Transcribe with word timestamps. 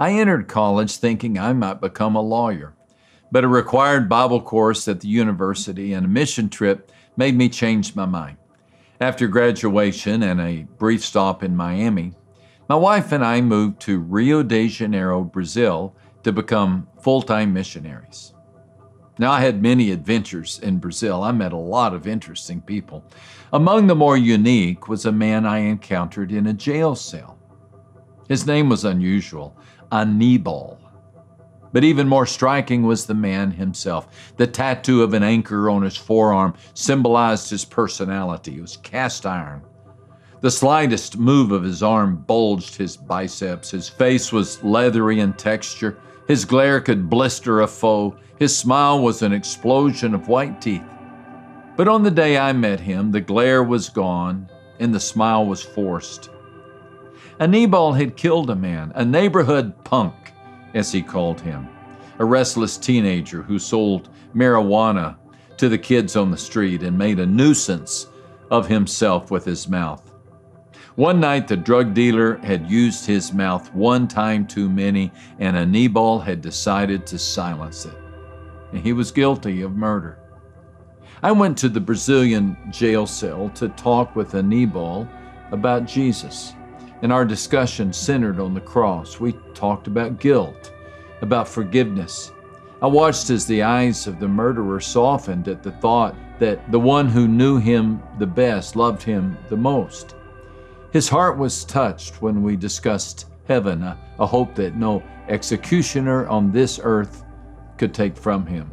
I 0.00 0.12
entered 0.12 0.48
college 0.48 0.96
thinking 0.96 1.38
I 1.38 1.52
might 1.52 1.82
become 1.82 2.16
a 2.16 2.22
lawyer, 2.22 2.72
but 3.30 3.44
a 3.44 3.48
required 3.48 4.08
Bible 4.08 4.40
course 4.40 4.88
at 4.88 5.00
the 5.00 5.08
university 5.08 5.92
and 5.92 6.06
a 6.06 6.08
mission 6.08 6.48
trip 6.48 6.90
made 7.18 7.36
me 7.36 7.50
change 7.50 7.94
my 7.94 8.06
mind. 8.06 8.38
After 8.98 9.28
graduation 9.28 10.22
and 10.22 10.40
a 10.40 10.66
brief 10.78 11.04
stop 11.04 11.42
in 11.42 11.54
Miami, 11.54 12.14
my 12.66 12.76
wife 12.76 13.12
and 13.12 13.22
I 13.22 13.42
moved 13.42 13.78
to 13.80 13.98
Rio 13.98 14.42
de 14.42 14.68
Janeiro, 14.68 15.22
Brazil 15.22 15.94
to 16.22 16.32
become 16.32 16.88
full 17.02 17.20
time 17.20 17.52
missionaries. 17.52 18.32
Now, 19.18 19.32
I 19.32 19.40
had 19.42 19.60
many 19.60 19.90
adventures 19.90 20.60
in 20.62 20.78
Brazil. 20.78 21.22
I 21.22 21.32
met 21.32 21.52
a 21.52 21.58
lot 21.58 21.92
of 21.92 22.06
interesting 22.06 22.62
people. 22.62 23.04
Among 23.52 23.86
the 23.86 23.94
more 23.94 24.16
unique 24.16 24.88
was 24.88 25.04
a 25.04 25.12
man 25.12 25.44
I 25.44 25.58
encountered 25.58 26.32
in 26.32 26.46
a 26.46 26.54
jail 26.54 26.94
cell. 26.94 27.36
His 28.28 28.46
name 28.46 28.70
was 28.70 28.84
unusual 28.84 29.56
Anibal. 29.92 30.78
But 31.72 31.84
even 31.84 32.08
more 32.08 32.26
striking 32.26 32.82
was 32.82 33.06
the 33.06 33.14
man 33.14 33.52
himself. 33.52 34.32
The 34.36 34.46
tattoo 34.46 35.02
of 35.02 35.14
an 35.14 35.22
anchor 35.22 35.70
on 35.70 35.82
his 35.82 35.96
forearm 35.96 36.54
symbolized 36.74 37.50
his 37.50 37.64
personality. 37.64 38.58
It 38.58 38.62
was 38.62 38.76
cast 38.78 39.24
iron. 39.24 39.62
The 40.40 40.50
slightest 40.50 41.18
move 41.18 41.52
of 41.52 41.62
his 41.62 41.82
arm 41.82 42.16
bulged 42.26 42.76
his 42.76 42.96
biceps. 42.96 43.70
His 43.70 43.88
face 43.88 44.32
was 44.32 44.62
leathery 44.64 45.20
in 45.20 45.34
texture. 45.34 45.98
His 46.26 46.44
glare 46.44 46.80
could 46.80 47.10
blister 47.10 47.60
a 47.60 47.66
foe. 47.66 48.16
His 48.38 48.56
smile 48.56 49.02
was 49.02 49.22
an 49.22 49.32
explosion 49.32 50.14
of 50.14 50.28
white 50.28 50.60
teeth. 50.60 50.82
But 51.76 51.88
on 51.88 52.02
the 52.02 52.10
day 52.10 52.38
I 52.38 52.52
met 52.52 52.80
him, 52.80 53.12
the 53.12 53.20
glare 53.20 53.62
was 53.62 53.88
gone 53.90 54.48
and 54.80 54.94
the 54.94 55.00
smile 55.00 55.46
was 55.46 55.62
forced. 55.62 56.30
Anibal 57.40 57.92
had 57.94 58.16
killed 58.16 58.50
a 58.50 58.54
man, 58.54 58.92
a 58.94 59.04
neighborhood 59.04 59.72
punk, 59.84 60.14
as 60.74 60.92
he 60.92 61.02
called 61.02 61.40
him, 61.40 61.68
a 62.18 62.24
restless 62.24 62.76
teenager 62.76 63.42
who 63.42 63.58
sold 63.58 64.10
marijuana 64.34 65.16
to 65.56 65.68
the 65.68 65.78
kids 65.78 66.14
on 66.14 66.30
the 66.30 66.36
street 66.36 66.82
and 66.82 66.96
made 66.96 67.18
a 67.18 67.26
nuisance 67.26 68.06
of 68.50 68.68
himself 68.68 69.30
with 69.30 69.44
his 69.44 69.68
mouth. 69.68 70.12
One 70.94 71.18
night, 71.18 71.48
the 71.48 71.56
drug 71.56 71.94
dealer 71.94 72.36
had 72.36 72.70
used 72.70 73.06
his 73.06 73.32
mouth 73.32 73.72
one 73.74 74.06
time 74.06 74.46
too 74.46 74.68
many, 74.68 75.10
and 75.38 75.56
Anibal 75.56 76.20
had 76.20 76.40
decided 76.40 77.06
to 77.06 77.18
silence 77.18 77.86
it 77.86 77.94
and 78.72 78.80
he 78.80 78.92
was 78.92 79.10
guilty 79.10 79.62
of 79.62 79.76
murder. 79.76 80.18
I 81.22 81.32
went 81.32 81.58
to 81.58 81.68
the 81.68 81.80
Brazilian 81.80 82.56
jail 82.70 83.06
cell 83.06 83.50
to 83.50 83.68
talk 83.70 84.16
with 84.16 84.34
Anibal 84.34 85.08
about 85.52 85.86
Jesus, 85.86 86.54
and 87.02 87.12
our 87.12 87.24
discussion 87.24 87.92
centered 87.92 88.40
on 88.40 88.54
the 88.54 88.60
cross. 88.60 89.20
We 89.20 89.32
talked 89.54 89.86
about 89.86 90.20
guilt, 90.20 90.72
about 91.22 91.48
forgiveness. 91.48 92.32
I 92.82 92.86
watched 92.86 93.30
as 93.30 93.46
the 93.46 93.62
eyes 93.62 94.06
of 94.06 94.18
the 94.18 94.28
murderer 94.28 94.80
softened 94.80 95.48
at 95.48 95.62
the 95.62 95.72
thought 95.72 96.14
that 96.38 96.70
the 96.72 96.80
one 96.80 97.08
who 97.08 97.28
knew 97.28 97.58
him 97.58 98.02
the 98.18 98.26
best 98.26 98.76
loved 98.76 99.02
him 99.02 99.36
the 99.48 99.56
most. 99.56 100.14
His 100.90 101.08
heart 101.08 101.38
was 101.38 101.64
touched 101.64 102.22
when 102.22 102.42
we 102.42 102.56
discussed 102.56 103.26
heaven, 103.46 103.82
a, 103.82 103.98
a 104.18 104.26
hope 104.26 104.54
that 104.54 104.76
no 104.76 105.02
executioner 105.28 106.26
on 106.28 106.50
this 106.50 106.80
earth 106.82 107.24
could 107.76 107.94
take 107.94 108.16
from 108.16 108.46
him. 108.46 108.70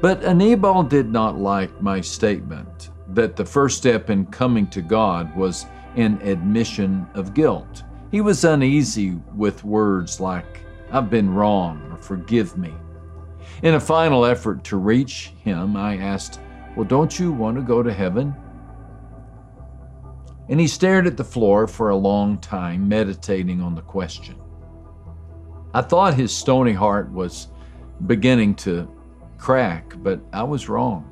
But 0.00 0.24
Anibal 0.24 0.82
did 0.82 1.10
not 1.10 1.38
like 1.38 1.82
my 1.82 2.00
statement 2.00 2.90
that 3.08 3.36
the 3.36 3.44
first 3.44 3.76
step 3.76 4.08
in 4.08 4.24
coming 4.26 4.66
to 4.68 4.80
God 4.80 5.34
was 5.36 5.66
an 5.96 6.20
admission 6.22 7.06
of 7.14 7.34
guilt. 7.34 7.82
He 8.10 8.20
was 8.20 8.44
uneasy 8.44 9.18
with 9.34 9.64
words 9.64 10.20
like, 10.20 10.60
I've 10.92 11.10
been 11.10 11.32
wrong, 11.32 11.80
or 11.90 11.96
forgive 11.96 12.56
me. 12.56 12.72
In 13.62 13.74
a 13.74 13.80
final 13.80 14.24
effort 14.24 14.64
to 14.64 14.76
reach 14.76 15.32
him, 15.42 15.76
I 15.76 15.98
asked, 15.98 16.40
Well, 16.76 16.86
don't 16.86 17.18
you 17.18 17.32
want 17.32 17.56
to 17.56 17.62
go 17.62 17.82
to 17.82 17.92
heaven? 17.92 18.34
And 20.48 20.58
he 20.58 20.66
stared 20.66 21.06
at 21.06 21.16
the 21.16 21.24
floor 21.24 21.66
for 21.66 21.90
a 21.90 21.96
long 21.96 22.38
time, 22.38 22.88
meditating 22.88 23.60
on 23.60 23.74
the 23.74 23.82
question. 23.82 24.36
I 25.72 25.82
thought 25.82 26.14
his 26.14 26.36
stony 26.36 26.72
heart 26.72 27.10
was 27.12 27.48
beginning 28.06 28.56
to 28.56 28.88
crack, 29.38 29.94
but 29.98 30.20
I 30.32 30.42
was 30.42 30.68
wrong. 30.68 31.09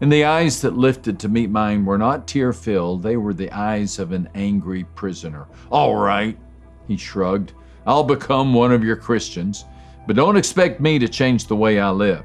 And 0.00 0.12
the 0.12 0.24
eyes 0.24 0.60
that 0.60 0.76
lifted 0.76 1.18
to 1.20 1.28
meet 1.28 1.50
mine 1.50 1.86
were 1.86 1.96
not 1.96 2.28
tear 2.28 2.52
filled, 2.52 3.02
they 3.02 3.16
were 3.16 3.32
the 3.32 3.50
eyes 3.50 3.98
of 3.98 4.12
an 4.12 4.28
angry 4.34 4.84
prisoner. 4.94 5.46
All 5.70 5.96
right, 5.96 6.38
he 6.86 6.96
shrugged, 6.96 7.52
I'll 7.86 8.04
become 8.04 8.52
one 8.52 8.72
of 8.72 8.84
your 8.84 8.96
Christians, 8.96 9.64
but 10.06 10.16
don't 10.16 10.36
expect 10.36 10.80
me 10.80 10.98
to 10.98 11.08
change 11.08 11.46
the 11.46 11.56
way 11.56 11.80
I 11.80 11.90
live. 11.90 12.24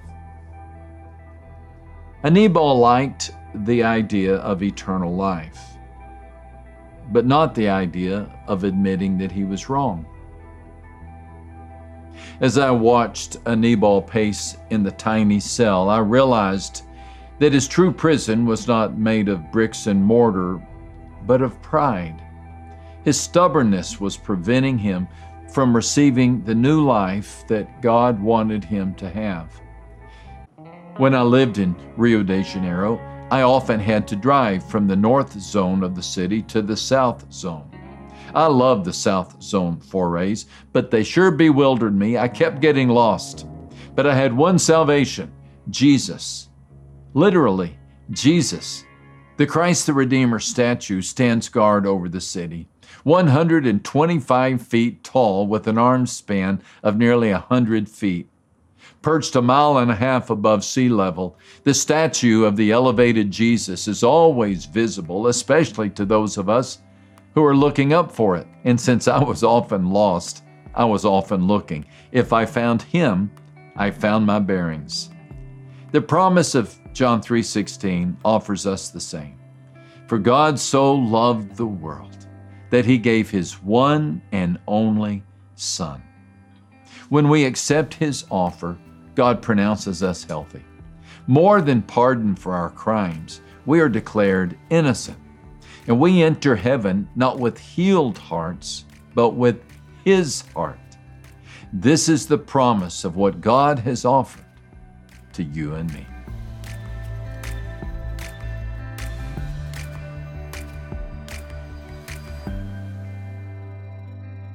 Anibal 2.24 2.78
liked 2.78 3.32
the 3.56 3.84
idea 3.84 4.36
of 4.36 4.64
eternal 4.64 5.16
life, 5.16 5.60
but 7.12 7.26
not 7.26 7.56
the 7.56 7.70
idea 7.70 8.30
of 8.48 8.66
admitting 8.66 9.18
that 9.18 9.32
he 9.32 9.46
was 9.46 9.70
wrong. 9.70 10.06
As 12.42 12.58
I 12.58 12.70
watched 12.70 13.38
Anibal 13.46 14.02
pace 14.02 14.58
in 14.72 14.84
the 14.84 14.92
tiny 14.92 15.40
cell, 15.40 15.90
I 15.90 16.00
realized 16.00 16.84
that 17.42 17.54
his 17.54 17.68
true 17.68 17.92
prison 17.92 18.46
was 18.46 18.68
not 18.68 19.00
made 19.00 19.28
of 19.28 19.52
bricks 19.52 19.88
and 19.88 20.00
mortar, 20.00 20.62
but 21.26 21.42
of 21.42 21.60
pride. 21.64 22.22
His 23.04 23.20
stubbornness 23.20 24.00
was 24.00 24.16
preventing 24.16 24.78
him 24.78 25.08
from 25.52 25.76
receiving 25.76 26.44
the 26.44 26.54
new 26.54 26.86
life 26.86 27.44
that 27.48 27.82
God 27.82 28.22
wanted 28.22 28.64
him 28.64 28.94
to 28.94 29.10
have. 29.10 29.60
When 30.98 31.16
I 31.16 31.24
lived 31.24 31.58
in 31.58 31.76
Rio 31.98 32.22
de 32.22 32.44
Janeiro, 32.44 33.02
I 33.32 33.42
often 33.42 33.80
had 33.80 34.08
to 34.10 34.16
drive 34.16 34.64
from 34.64 34.86
the 34.86 34.96
north 34.96 35.34
zone 35.40 35.82
of 35.82 35.96
the 35.96 36.04
city 36.04 36.44
to 36.44 36.62
the 36.62 36.78
south 36.78 37.34
zone. 37.34 37.72
I 38.36 38.46
love 38.46 38.86
the 38.86 38.94
South 38.94 39.42
Zone 39.42 39.80
forays, 39.80 40.46
but 40.74 40.92
they 40.92 41.04
sure 41.04 41.32
bewildered 41.32 41.96
me. 41.96 42.20
I 42.20 42.28
kept 42.28 42.62
getting 42.62 42.88
lost. 42.90 43.48
But 43.96 44.06
I 44.06 44.14
had 44.14 44.32
one 44.32 44.60
salvation 44.60 45.34
Jesus. 45.72 46.51
Literally, 47.14 47.78
Jesus. 48.12 48.86
The 49.36 49.46
Christ 49.46 49.86
the 49.86 49.94
Redeemer 49.94 50.40
statue 50.40 51.02
stands 51.02 51.50
guard 51.50 51.86
over 51.86 52.08
the 52.08 52.22
city, 52.22 52.70
125 53.04 54.62
feet 54.62 55.04
tall 55.04 55.46
with 55.46 55.68
an 55.68 55.78
arm 55.78 56.08
span 56.08 56.62
of 56.84 56.98
nearly 56.98 57.32
100 57.32 57.90
feet. 57.90 58.30
Perched 59.02 59.36
a 59.36 59.42
mile 59.42 59.80
and 59.80 59.92
a 59.92 59.96
half 59.96 60.30
above 60.30 60.64
sea 60.64 60.88
level, 60.88 61.38
the 61.64 61.74
statue 61.74 62.46
of 62.46 62.56
the 62.56 62.72
elevated 62.72 63.30
Jesus 63.30 63.90
is 63.90 64.04
always 64.04 64.66
visible, 64.66 65.28
especially 65.28 65.90
to 65.90 66.06
those 66.06 66.38
of 66.38 66.48
us 66.48 66.80
who 67.34 67.44
are 67.44 67.56
looking 67.56 67.92
up 67.92 68.12
for 68.12 68.38
it. 68.38 68.48
And 68.64 68.80
since 68.80 69.10
I 69.10 69.22
was 69.22 69.44
often 69.44 69.90
lost, 69.90 70.44
I 70.76 70.86
was 70.86 71.04
often 71.04 71.46
looking. 71.46 71.86
If 72.14 72.32
I 72.32 72.46
found 72.46 72.84
him, 72.84 73.32
I 73.76 73.92
found 73.92 74.26
my 74.26 74.40
bearings. 74.40 75.10
The 75.92 76.02
promise 76.02 76.56
of 76.56 76.80
John 76.94 77.22
3:16 77.22 78.18
offers 78.24 78.66
us 78.66 78.90
the 78.90 79.00
same. 79.00 79.38
For 80.08 80.18
God 80.18 80.60
so 80.60 80.94
loved 80.94 81.56
the 81.56 81.66
world 81.66 82.28
that 82.70 82.86
he 82.86 82.98
gave 82.98 83.30
his 83.30 83.62
one 83.64 84.22
and 84.32 84.60
only 84.68 85.24
son. 85.56 86.02
When 87.10 87.30
we 87.30 87.46
accept 87.46 87.94
his 87.94 88.26
offer, 88.30 88.78
God 89.16 89.42
pronounces 89.42 90.04
us 90.04 90.24
healthy. 90.24 90.64
More 91.28 91.62
than 91.62 91.82
pardon 91.82 92.36
for 92.36 92.54
our 92.54 92.70
crimes, 92.70 93.42
we 93.66 93.80
are 93.80 93.90
declared 93.90 94.58
innocent 94.70 95.18
and 95.88 96.00
we 96.00 96.22
enter 96.22 96.56
heaven 96.56 97.10
not 97.16 97.40
with 97.40 97.58
healed 97.58 98.18
hearts, 98.18 98.86
but 99.16 99.30
with 99.32 99.62
His 100.06 100.44
heart. 100.54 100.78
This 101.74 102.10
is 102.10 102.26
the 102.26 102.38
promise 102.38 103.04
of 103.04 103.16
what 103.16 103.42
God 103.42 103.80
has 103.80 104.06
offered 104.06 104.46
to 105.34 105.44
you 105.44 105.76
and 105.76 105.92
me. 105.94 106.06